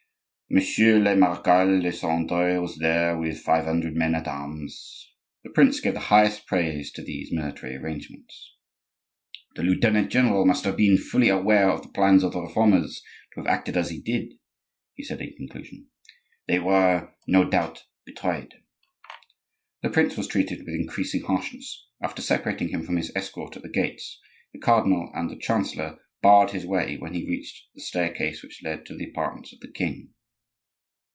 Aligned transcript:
"Monsieur 0.53 0.99
le 0.99 1.15
Marechal 1.15 1.79
de 1.79 1.93
Saint 1.93 2.29
Andre 2.29 2.57
was 2.57 2.77
there 2.79 3.17
with 3.17 3.39
five 3.39 3.63
hundred 3.63 3.95
men 3.95 4.13
at 4.13 4.27
arms." 4.27 5.09
The 5.45 5.49
prince 5.49 5.79
gave 5.79 5.93
the 5.93 6.01
highest 6.11 6.45
praise 6.45 6.91
to 6.91 7.01
these 7.01 7.31
military 7.31 7.77
arrangements. 7.77 8.57
"The 9.55 9.63
lieutenant 9.63 10.11
general 10.11 10.45
must 10.45 10.65
have 10.65 10.75
been 10.75 10.97
fully 10.97 11.29
aware 11.29 11.69
of 11.69 11.83
the 11.83 11.87
plans 11.87 12.21
of 12.21 12.33
the 12.33 12.41
Reformers, 12.41 13.01
to 13.33 13.39
have 13.39 13.47
acted 13.47 13.77
as 13.77 13.91
he 13.91 14.01
did," 14.01 14.33
he 14.93 15.03
said 15.05 15.21
in 15.21 15.31
conclusion. 15.37 15.87
"They 16.49 16.59
were 16.59 17.13
no 17.27 17.49
doubt 17.49 17.85
betrayed." 18.05 18.55
The 19.81 19.89
prince 19.89 20.17
was 20.17 20.27
treated 20.27 20.65
with 20.65 20.75
increasing 20.75 21.21
harshness. 21.21 21.87
After 22.01 22.21
separating 22.21 22.67
him 22.67 22.83
from 22.83 22.97
his 22.97 23.09
escort 23.15 23.55
at 23.55 23.63
the 23.63 23.69
gates, 23.69 24.19
the 24.51 24.59
cardinal 24.59 25.13
and 25.15 25.29
the 25.29 25.37
chancellor 25.39 25.99
barred 26.21 26.51
his 26.51 26.65
way 26.65 26.97
when 26.97 27.13
he 27.13 27.25
reached 27.29 27.67
the 27.73 27.79
staircase 27.79 28.43
which 28.43 28.61
led 28.61 28.85
to 28.87 28.97
the 28.97 29.07
apartments 29.09 29.53
of 29.53 29.61
the 29.61 29.71
king. 29.71 30.09